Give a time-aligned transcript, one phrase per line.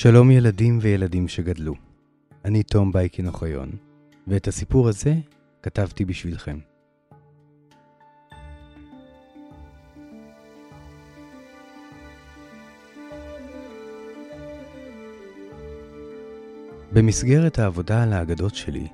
[0.00, 1.74] שלום ילדים וילדים שגדלו.
[2.44, 3.70] אני תום בייקין אוחיון,
[4.26, 5.14] ואת הסיפור הזה
[5.62, 6.58] כתבתי בשבילכם.
[16.92, 18.86] במסגרת העבודה על האגדות שלי,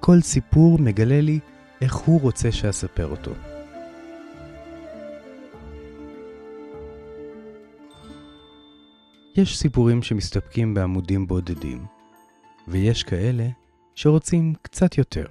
[0.00, 1.38] כל סיפור מגלה לי
[1.80, 3.53] איך הוא רוצה שאספר אותו.
[9.36, 11.86] יש סיפורים שמסתפקים בעמודים בודדים,
[12.68, 13.48] ויש כאלה
[13.94, 15.26] שרוצים קצת יותר.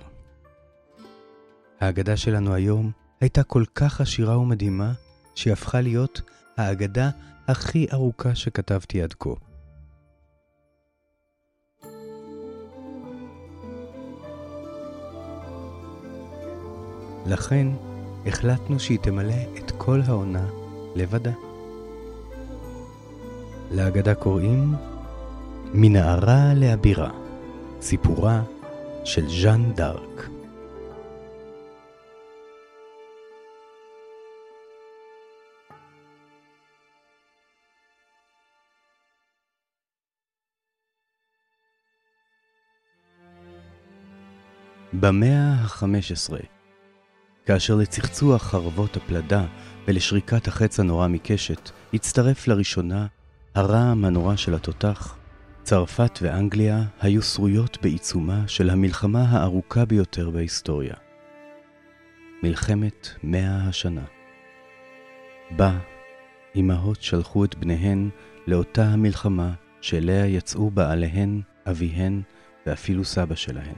[1.80, 4.94] האגדה שלנו היום הייתה כל כך עשירה ומדהימה,
[5.36, 6.22] שהיא הפכה להיות
[6.58, 7.10] האגדה
[7.48, 9.30] הכי ארוכה שכתבתי עד כה.
[17.26, 17.68] לכן
[18.26, 20.46] החלטנו שהיא תמלא את כל העונה
[20.96, 21.53] לבדה.
[23.76, 24.74] להגדה קוראים
[25.74, 27.10] מנערה לאבירה,
[27.82, 28.42] סיפורה
[29.06, 30.30] של ז'אן דארק.
[44.94, 46.34] במאה ה-15,
[47.46, 49.46] כאשר לצחצוח חרבות הפלדה
[49.88, 53.08] ולשריקת החץ הנורא מקשת, הצטרף לראשונה
[53.56, 55.18] הרעם הנורא של התותח,
[55.64, 60.94] צרפת ואנגליה היו שרויות בעיצומה של המלחמה הארוכה ביותר בהיסטוריה.
[62.44, 64.04] מלחמת מאה השנה.
[65.52, 65.80] בה
[66.56, 68.10] אמהות שלחו את בניהן
[68.48, 72.22] לאותה המלחמה שאליה יצאו בעליהן, אביהן
[72.66, 73.76] ואפילו סבא שלהן.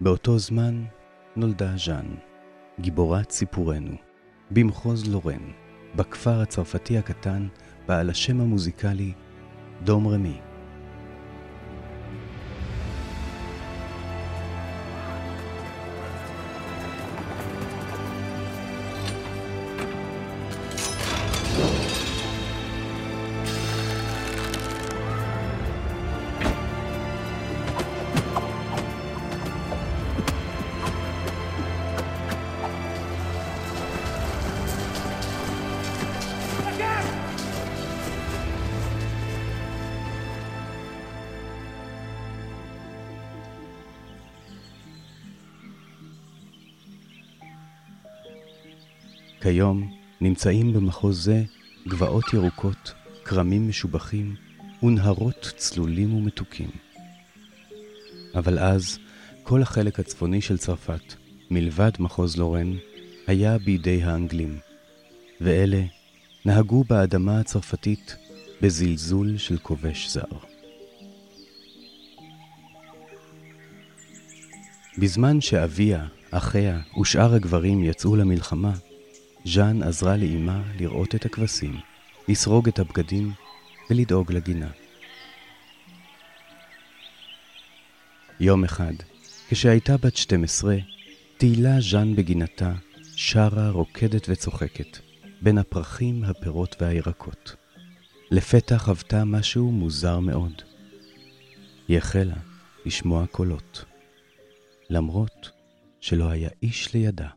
[0.00, 0.84] באותו זמן
[1.36, 2.06] נולדה ז'אן,
[2.80, 3.96] גיבורת סיפורנו,
[4.50, 5.50] במחוז לורן,
[5.96, 7.48] בכפר הצרפתי הקטן
[7.88, 9.12] בעל השם המוזיקלי
[9.84, 10.40] דום רמי.
[49.44, 49.90] כיום
[50.20, 51.42] נמצאים במחוז זה
[51.88, 52.92] גבעות ירוקות,
[53.24, 54.34] כרמים משובחים
[54.82, 56.70] ונהרות צלולים ומתוקים.
[58.34, 58.98] אבל אז
[59.42, 61.14] כל החלק הצפוני של צרפת,
[61.50, 62.72] מלבד מחוז לורן,
[63.26, 64.58] היה בידי האנגלים,
[65.40, 65.82] ואלה
[66.44, 68.16] נהגו באדמה הצרפתית
[68.62, 70.38] בזלזול של כובש זר.
[74.98, 78.72] בזמן שאביה, אחיה ושאר הגברים יצאו למלחמה,
[79.46, 81.76] ז'אן עזרה לאמה לראות את הכבשים,
[82.28, 83.32] לסרוג את הבגדים
[83.90, 84.70] ולדאוג לגינה.
[88.40, 88.92] יום אחד,
[89.48, 90.76] כשהייתה בת 12,
[91.36, 92.72] תהילה ז'אן בגינתה,
[93.16, 94.98] שרה, רוקדת וצוחקת,
[95.42, 97.56] בין הפרחים, הפירות והירקות.
[98.30, 100.62] לפתע חוותה משהו מוזר מאוד.
[101.88, 102.36] היא החלה
[102.86, 103.84] לשמוע קולות,
[104.90, 105.50] למרות
[106.00, 107.28] שלא היה איש לידה.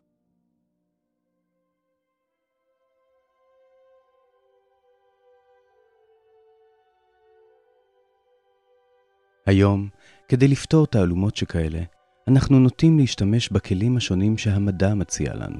[9.47, 9.89] היום,
[10.27, 11.79] כדי לפתור תעלומות שכאלה,
[12.27, 15.59] אנחנו נוטים להשתמש בכלים השונים שהמדע מציע לנו,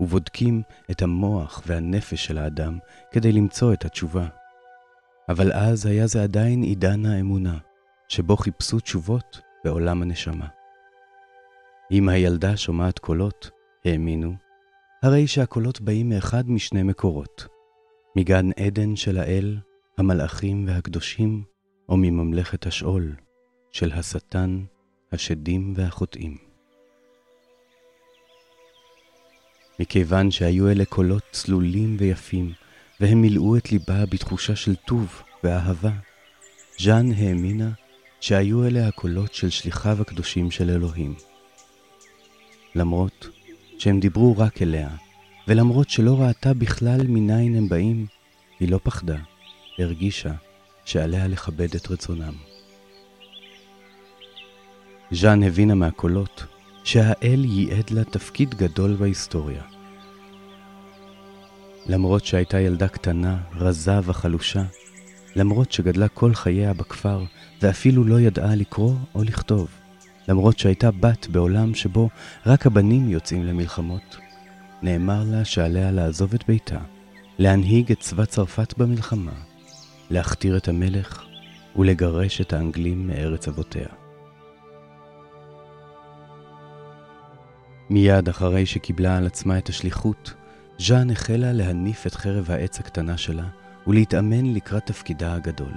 [0.00, 2.78] ובודקים את המוח והנפש של האדם
[3.12, 4.26] כדי למצוא את התשובה.
[5.28, 7.58] אבל אז היה זה עדיין עידן האמונה,
[8.08, 10.46] שבו חיפשו תשובות בעולם הנשמה.
[11.90, 13.50] אם הילדה שומעת קולות,
[13.84, 14.34] האמינו,
[15.02, 17.46] הרי שהקולות באים מאחד משני מקורות,
[18.16, 19.56] מגן עדן של האל,
[19.98, 21.57] המלאכים והקדושים,
[21.88, 23.14] או מממלכת השאול
[23.72, 24.64] של השטן,
[25.12, 26.36] השדים והחוטאים.
[29.80, 32.52] מכיוון שהיו אלה קולות צלולים ויפים,
[33.00, 35.92] והם מילאו את ליבה בתחושה של טוב ואהבה,
[36.78, 37.70] ז'אן האמינה
[38.20, 41.14] שהיו אלה הקולות של שליחיו הקדושים של אלוהים.
[42.74, 43.28] למרות
[43.78, 44.88] שהם דיברו רק אליה,
[45.48, 48.06] ולמרות שלא ראתה בכלל מניין הם באים,
[48.60, 49.18] היא לא פחדה,
[49.78, 50.32] הרגישה
[50.88, 52.32] שעליה לכבד את רצונם.
[55.10, 56.44] ז'אן הבינה מהקולות
[56.84, 59.62] שהאל ייעד לה תפקיד גדול בהיסטוריה.
[61.86, 64.62] למרות שהייתה ילדה קטנה, רזה וחלושה,
[65.36, 67.24] למרות שגדלה כל חייה בכפר,
[67.62, 69.68] ואפילו לא ידעה לקרוא או לכתוב.
[70.28, 72.08] למרות שהייתה בת בעולם שבו
[72.46, 74.16] רק הבנים יוצאים למלחמות.
[74.82, 76.80] נאמר לה שעליה לעזוב את ביתה,
[77.38, 79.47] להנהיג את צבא צרפת במלחמה,
[80.10, 81.24] להכתיר את המלך
[81.76, 83.88] ולגרש את האנגלים מארץ אבותיה.
[87.90, 90.34] מיד אחרי שקיבלה על עצמה את השליחות,
[90.78, 93.44] ז'אן החלה להניף את חרב העץ הקטנה שלה
[93.86, 95.72] ולהתאמן לקראת תפקידה הגדול.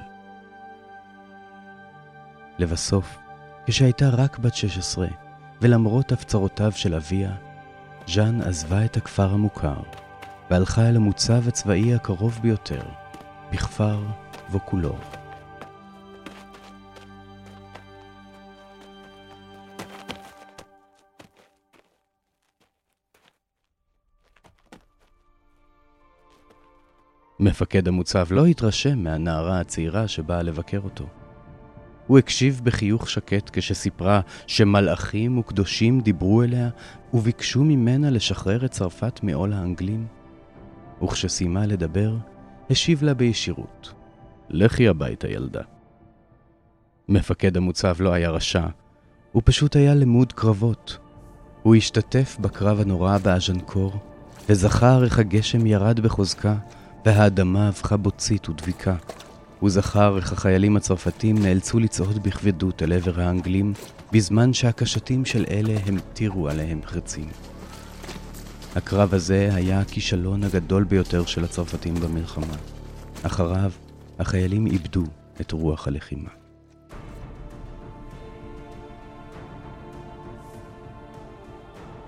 [2.60, 3.18] לבסוף,
[3.66, 5.08] כשהייתה רק בת 16,
[5.62, 7.32] ולמרות הפצרותיו של אביה,
[8.08, 9.82] ז'אן עזבה את הכפר המוכר,
[10.52, 12.84] והלכה אל המוצב הצבאי הקרוב ביותר,
[13.52, 14.00] בכפר
[14.52, 14.98] ווקולור.
[27.40, 31.06] מפקד המוצב לא התרשם מהנערה הצעירה שבאה לבקר אותו.
[32.08, 36.70] הוא הקשיב בחיוך שקט כשסיפרה שמלאכים וקדושים דיברו אליה
[37.14, 40.08] וביקשו ממנה לשחרר את צרפת מעול האנגלים.
[41.04, 42.16] וכשסיימה לדבר,
[42.70, 43.94] השיב לה בישירות,
[44.50, 45.62] לכי הביתה, ילדה.
[47.10, 48.66] מפקד המוצב לא היה רשע,
[49.32, 50.98] הוא פשוט היה למוד קרבות.
[51.64, 53.94] הוא השתתף בקרב הנורא באז'נקור,
[54.50, 56.56] וזכר איך הגשם ירד בחוזקה,
[57.06, 58.96] והאדמה הפכה בוצית ודביקה.
[59.60, 63.74] הוא זכר איך החיילים הצרפתים נאלצו לצעוד בכבדות אל עבר האנגלים,
[64.12, 67.51] בזמן שהקשתים של אלה המטירו עליהם חרצים.
[68.76, 72.56] הקרב הזה היה הכישלון הגדול ביותר של הצרפתים במלחמה.
[73.24, 73.72] אחריו,
[74.20, 75.04] החיילים איבדו
[75.42, 76.30] את רוח הלחימה.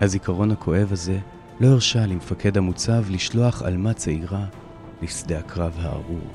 [0.01, 1.19] הזיכרון הכואב הזה
[1.59, 4.45] לא הרשה למפקד המוצב לשלוח עלמה צעירה
[5.01, 6.27] לשדה הקרב הארור.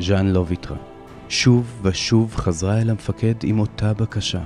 [0.00, 0.76] ז'אן לא ויתרה.
[1.28, 4.42] שוב ושוב חזרה אל המפקד עם אותה בקשה.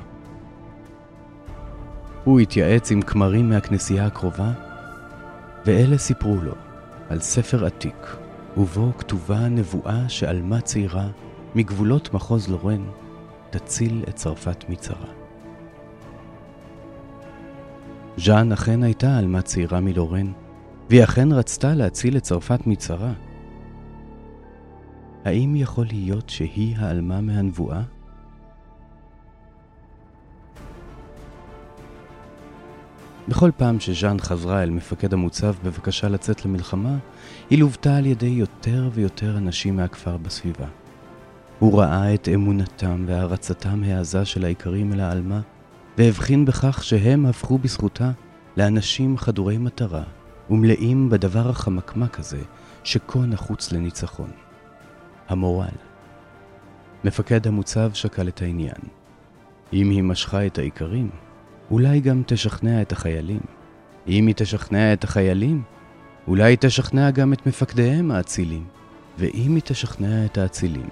[2.29, 4.53] הוא התייעץ עם כמרים מהכנסייה הקרובה,
[5.67, 6.53] ואלה סיפרו לו
[7.09, 8.17] על ספר עתיק,
[8.57, 11.09] ובו כתובה נבואה שעלמה צעירה
[11.55, 12.85] מגבולות מחוז לורן
[13.51, 15.07] תציל את צרפת מצרה.
[18.17, 20.33] ז'אן אכן הייתה עלמה צעירה מלורן,
[20.91, 23.13] והיא אכן רצתה להציל את צרפת מצרה.
[25.25, 27.83] האם יכול להיות שהיא העלמה מהנבואה?
[33.29, 36.97] בכל פעם שז'אן חזרה אל מפקד המוצב בבקשה לצאת למלחמה,
[37.51, 40.67] היא לוותה על ידי יותר ויותר אנשים מהכפר בסביבה.
[41.59, 45.41] הוא ראה את אמונתם והערצתם העזה של האיכרים אל העלמה,
[45.99, 48.11] והבחין בכך שהם הפכו בזכותה
[48.57, 50.05] לאנשים חדורי מטרה
[50.51, 52.43] ומלאים בדבר החמקמק הזה
[52.85, 54.31] שכה נחוץ לניצחון.
[55.29, 55.77] המורל.
[57.05, 58.81] מפקד המוצב שקל את העניין.
[59.73, 61.11] אם היא משכה את האיכרים,
[61.71, 63.41] אולי גם תשכנע את החיילים.
[64.09, 65.63] אם היא תשכנע את החיילים,
[66.29, 68.65] אולי היא תשכנע גם את מפקדיהם האצילים.
[69.19, 70.89] ואם היא תשכנע את האצילים,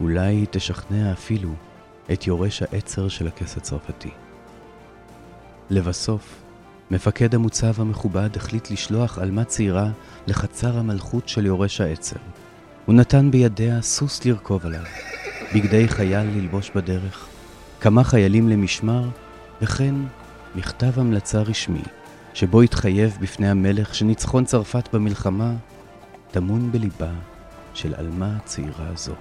[0.00, 1.50] אולי היא תשכנע אפילו
[2.12, 4.10] את יורש העצר של הכס הצרפתי.
[5.70, 6.42] לבסוף,
[6.90, 9.90] מפקד המוצב המכובד החליט לשלוח עלמה צעירה
[10.26, 12.16] לחצר המלכות של יורש העצר.
[12.86, 14.84] הוא נתן בידיה סוס לרכוב עליו,
[15.54, 17.26] בגדי חייל ללבוש בדרך,
[17.80, 19.08] כמה חיילים למשמר,
[19.62, 19.94] וכן
[20.54, 21.82] מכתב המלצה רשמי,
[22.34, 25.54] שבו התחייב בפני המלך שניצחון צרפת במלחמה
[26.30, 27.12] טמון בליבה
[27.74, 29.14] של עלמה צעירה זו.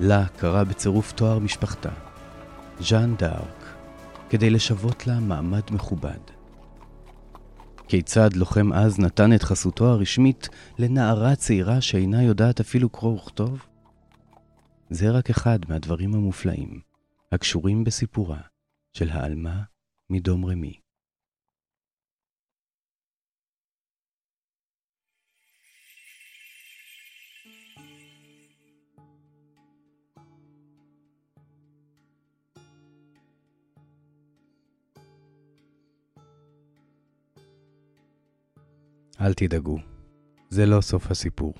[0.00, 1.90] לה קרא בצירוף תואר משפחתה,
[2.80, 3.74] ז'אן דארק,
[4.30, 6.18] כדי לשוות לה מעמד מכובד.
[7.88, 13.66] כיצד לוחם עז נתן את חסותו הרשמית לנערה צעירה שאינה יודעת אפילו קרוא וכתוב?
[14.90, 16.80] זה רק אחד מהדברים המופלאים
[17.32, 18.53] הקשורים בסיפורה
[18.96, 19.62] של העלמה
[20.10, 20.80] מדום רמי.
[39.20, 39.78] אל תדאגו,
[40.50, 41.54] זה לא סוף הסיפור.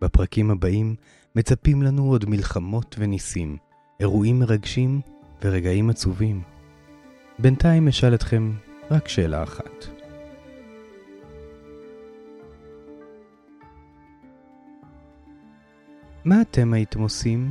[0.00, 0.96] בפרקים הבאים
[1.36, 3.56] מצפים לנו עוד מלחמות וניסים,
[4.00, 5.00] אירועים מרגשים
[5.42, 6.42] ורגעים עצובים.
[7.38, 8.52] בינתיים אשאל אתכם
[8.90, 9.86] רק שאלה אחת.
[16.24, 17.50] מה אתם הייתם עושים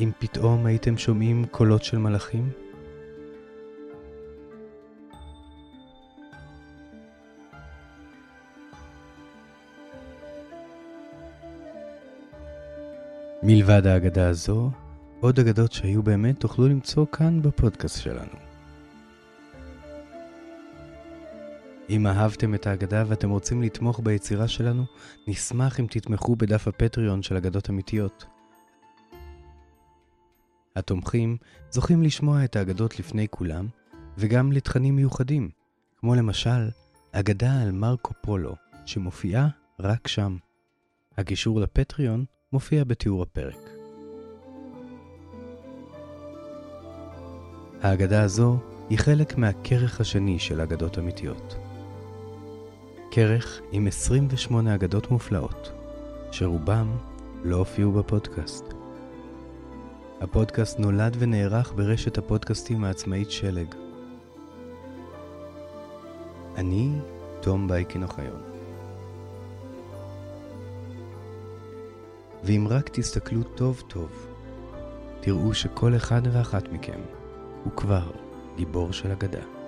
[0.00, 2.50] אם פתאום הייתם שומעים קולות של מלאכים?
[13.42, 14.70] מלבד האגדה הזו,
[15.20, 18.32] עוד אגדות שהיו באמת תוכלו למצוא כאן בפודקאסט שלנו.
[21.90, 24.84] אם אהבתם את האגדה ואתם רוצים לתמוך ביצירה שלנו,
[25.28, 28.24] נשמח אם תתמכו בדף הפטריון של אגדות אמיתיות.
[30.76, 31.36] התומכים
[31.70, 33.66] זוכים לשמוע את האגדות לפני כולם,
[34.18, 35.50] וגם לתכנים מיוחדים,
[35.96, 36.68] כמו למשל,
[37.12, 38.54] אגדה על מרקו פולו,
[38.86, 39.48] שמופיעה
[39.80, 40.36] רק שם.
[41.18, 43.79] הקישור לפטריון מופיע בתיאור הפרק.
[47.82, 48.56] האגדה הזו
[48.90, 51.56] היא חלק מהכרך השני של אגדות אמיתיות.
[53.10, 55.72] כרך עם 28 אגדות מופלאות,
[56.32, 56.96] שרובם
[57.44, 58.64] לא הופיעו בפודקאסט.
[60.20, 63.74] הפודקאסט נולד ונערך ברשת הפודקאסטים העצמאית שלג.
[66.56, 66.90] אני
[67.40, 68.40] תום בייקין אוחיון.
[72.44, 74.26] ואם רק תסתכלו טוב טוב,
[75.20, 77.00] תראו שכל אחד ואחת מכם
[77.64, 78.10] הוא כבר
[78.56, 79.59] גיבור של אגדה.